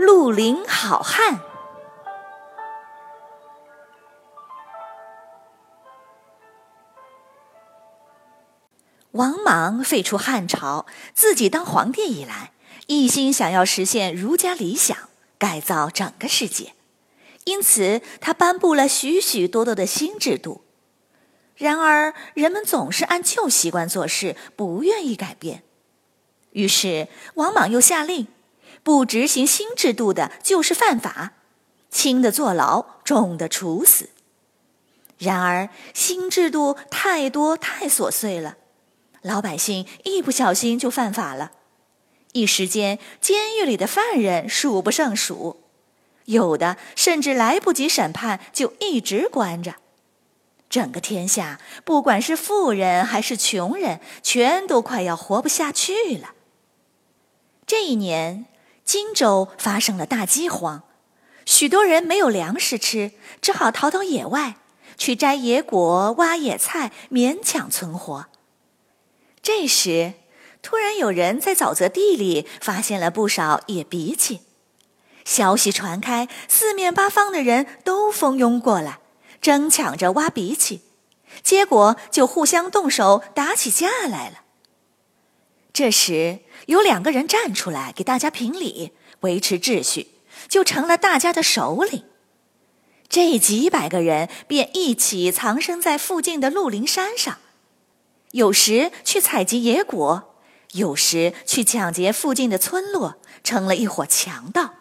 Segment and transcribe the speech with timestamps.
[0.00, 1.34] 绿林好汉》。
[9.10, 12.52] 王莽废除汉朝，自己当皇帝以来，
[12.86, 14.96] 一心想要实现儒家理想，
[15.36, 16.72] 改造整个世界，
[17.44, 20.64] 因此他颁布了许许多多的新制度。
[21.56, 25.62] 然而，人们总是按旧习惯做事，不愿意改变。
[26.52, 28.28] 于是，王莽又下令，
[28.82, 31.32] 不执行新制度的就是犯法，
[31.90, 34.10] 轻的坐牢，重的处死。
[35.18, 38.56] 然而，新制度太多太琐碎了，
[39.20, 41.52] 老百姓一不小心就犯法了，
[42.32, 45.60] 一时间监狱里的犯人数不胜数，
[46.24, 49.74] 有的甚至来不及审判就一直关着。
[50.70, 56.30] 整个天下，不管是富人还是穷人，全都快要活不下去了。
[57.66, 58.46] 这一年，
[58.84, 60.82] 荆州发生了大饥荒，
[61.46, 64.56] 许多人没有粮食吃，只好逃到野外
[64.96, 68.26] 去摘野果、挖野菜，勉强存活。
[69.42, 70.14] 这时，
[70.60, 74.40] 突然有人在沼泽地里发现了不少野荸荠，
[75.24, 78.98] 消息传开，四面八方的人都蜂拥过来，
[79.40, 80.80] 争抢着挖荸荠，
[81.42, 84.40] 结果就互相动手打起架来了。
[85.72, 90.08] 这时，有两个人站出来给大家评理，维持秩序，
[90.48, 92.04] 就成了大家的首领。
[93.08, 97.38] 这几百个人便一起藏身在附近的鹿林山上，
[98.32, 100.36] 有时去采集野果，
[100.72, 104.74] 有时去抢劫附近的村落，成了一伙强盗，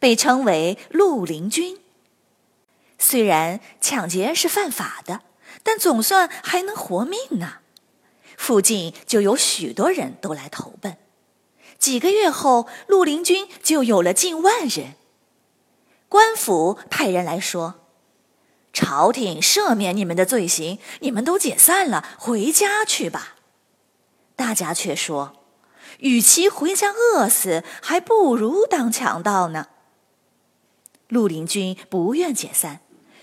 [0.00, 1.78] 被称为绿林军。
[2.98, 5.20] 虽然抢劫是犯法的，
[5.62, 7.62] 但总算还能活命啊！
[8.46, 10.96] 附近就有许多人都来投奔，
[11.80, 14.94] 几个月后，绿林军就有了近万人。
[16.08, 17.80] 官府派人来说
[18.72, 23.34] ：“朝廷赦免你们的罪行，你们都解散了，回家去吧。”
[24.36, 25.42] 大家却说
[25.98, 29.70] ：“与其回家饿死，还不如当强盗呢。”
[31.10, 32.78] 绿林军不愿解散，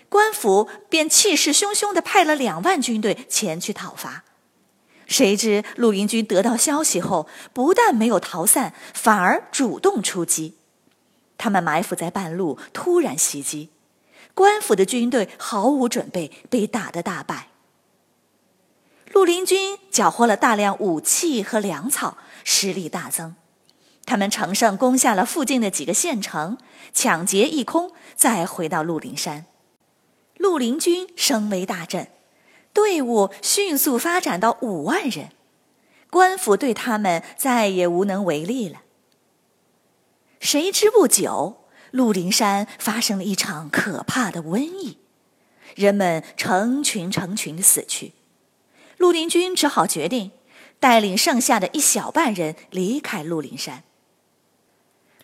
[0.10, 4.26] 官府便气势汹汹地派了两万军队前去讨伐。
[5.14, 10.56] 谁知绿林军得到消息后，不但没有逃散，反而主动出击。
[11.38, 13.70] 他们埋伏在半路，突然袭击，
[14.34, 17.50] 官府的军队毫无准备，被打得大败。
[19.14, 23.36] 绿林军缴获了大量武器和粮草，实力大增。
[24.08, 26.58] 他们乘胜攻下了附近的几个县城，
[26.92, 29.46] 抢劫一空，再回到鹿林山。
[30.38, 32.08] 绿林军声威大振。
[32.74, 35.30] 队伍迅速发展到五万人，
[36.10, 38.82] 官府对他们再也无能为力了。
[40.40, 44.98] 谁知不久，鹿林山发生了一场可怕的瘟疫，
[45.76, 48.14] 人们成群成群的死去。
[48.98, 50.32] 绿林军只好决定
[50.80, 53.84] 带领剩下的一小半人离开鹿林山。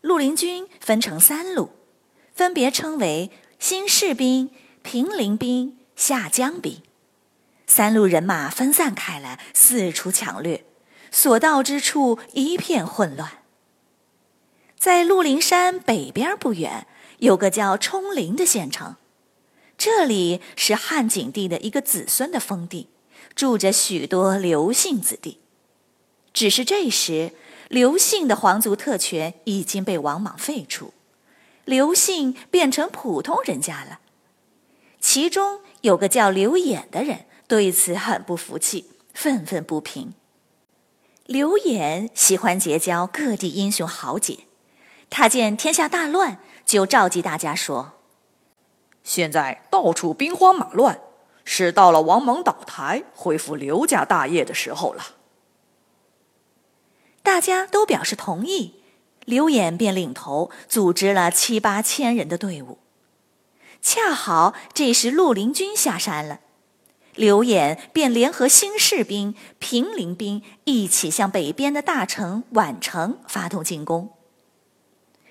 [0.01, 1.71] 绿林军分成三路，
[2.33, 4.51] 分别称为新士兵、
[4.81, 6.81] 平林兵、下江兵。
[7.69, 10.65] 三路人马分散开来，四处抢掠，
[11.11, 13.43] 所到之处一片混乱。
[14.75, 16.87] 在鹿林山北边不远，
[17.19, 18.95] 有个叫冲林的县城，
[19.77, 22.89] 这里是汉景帝的一个子孙的封地，
[23.35, 25.39] 住着许多刘姓子弟。
[26.33, 27.33] 只是这时，
[27.67, 30.91] 刘姓的皇族特权已经被王莽废除，
[31.65, 33.99] 刘姓变成普通人家了。
[34.99, 37.27] 其中有个叫刘演的人。
[37.49, 40.13] 对此很不服气，愤愤不平。
[41.25, 44.41] 刘演喜欢结交各地英雄豪杰，
[45.09, 47.93] 他见天下大乱，就召集大家说
[49.03, 51.01] ：“现在到处兵荒马乱，
[51.43, 55.15] 是到了王莽倒台、恢复刘家大业的时候了。”
[57.23, 58.75] 大家都表示同意，
[59.25, 62.77] 刘演便领头组织了七八千人的队伍。
[63.81, 66.41] 恰好这时绿林军下山了。
[67.19, 74.13] 刘演便联合新士兵、平陵兵一起向北边的大城宛城发动进攻。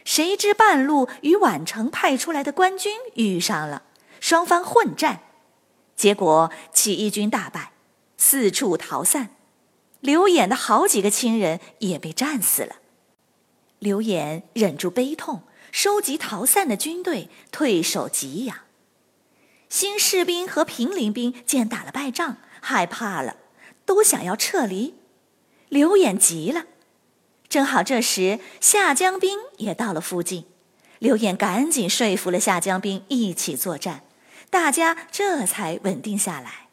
[0.05, 3.85] 谁知半路与宛城派出来的官军遇上了，
[4.21, 5.23] 双方混战，
[5.97, 7.73] 结果起义军大败，
[8.19, 9.31] 四处逃散。
[10.01, 12.77] 刘演的好几个亲人也被战死了。
[13.79, 18.59] 刘演忍住悲痛，收集逃散的军队，退守吉阳。
[19.69, 23.37] 新士兵和平林兵见打了败仗，害怕了，
[23.85, 24.95] 都想要撤离。
[25.69, 26.65] 刘演急了，
[27.49, 30.47] 正好这时夏江兵也到了附近，
[30.99, 34.05] 刘演赶紧说服了夏江兵一起作战，
[34.49, 36.69] 大家这才稳定下来。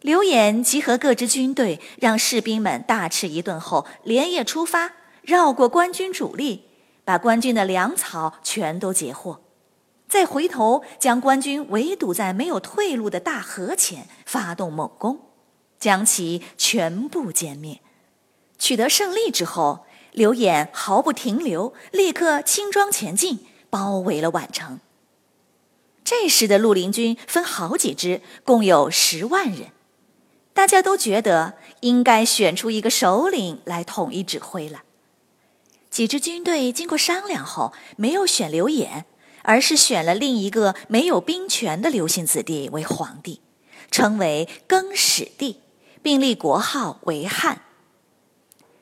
[0.00, 6.66] 刘演集合各支军队，让士兵们大吃一顿后，连夜出发，绕过官军主力，
[7.04, 9.40] 把官军的粮草全都截获。
[10.08, 15.20] 再回头将官军围堵在没有退路的大河前，发动猛攻，
[15.78, 17.80] 将其全部歼灭。
[18.58, 24.80] 取得胜利之后，刘演毫不停留，立刻轻装前进，包围了宛城。
[26.02, 29.72] 这时的绿林军分好几支，共有十万人，
[30.54, 34.84] 大家都觉得应该选出一个首领来统一指挥了。
[35.90, 39.04] 几支军队经过商量后，没有选刘演。
[39.48, 43.40] 而是选了另一个没有兵权的刘姓子弟为皇帝，
[43.90, 45.62] 称为更始帝，
[46.02, 47.62] 并立国号为汉。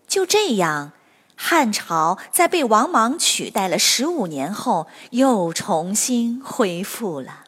[0.09, 0.91] 就这样，
[1.37, 7.45] 汉朝在被王莽取代了十五年后，又重新恢复了。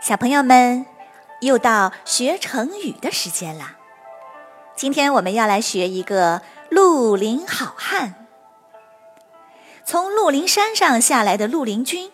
[0.00, 0.86] 小朋友们，
[1.40, 3.78] 又到学成语的时间了！
[4.76, 8.22] 今天我们要来学一个“绿林好汉”。
[9.88, 12.10] 从鹿林山上下来的绿林军，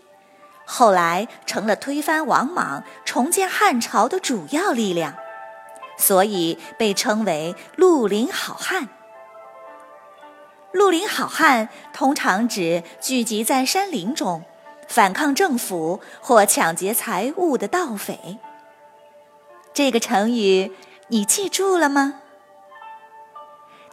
[0.66, 5.14] 后来成了推翻王莽、重建汉朝的主要力量，
[5.96, 8.90] 所以被称为绿林好汉。
[10.72, 14.44] 绿林好汉通常指聚集在山林中，
[14.86, 18.38] 反抗政府或抢劫财物的盗匪。
[19.72, 20.70] 这个成语
[21.08, 22.20] 你记住了吗？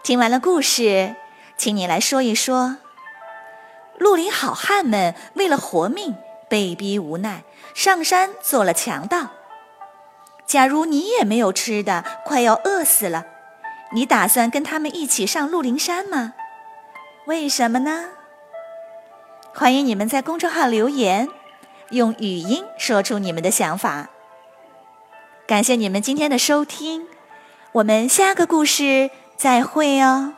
[0.04, 1.16] 听完了故事，
[1.56, 2.76] 请你来说一说。
[4.00, 6.16] 绿林好汉们为了活命，
[6.50, 7.44] 被逼无奈
[7.76, 9.28] 上山做了强盗。
[10.48, 13.26] 假如你也没有吃的，快要饿死了，
[13.94, 16.34] 你打算跟他们一起上鹿林山吗？
[17.28, 18.06] 为什么呢？
[19.54, 21.28] 欢迎你们在公众号留言，
[21.92, 24.10] 用语音说出你们的想法。
[25.46, 27.08] 感谢你们今天的收听，
[27.74, 30.34] 我们下个故事再会哦。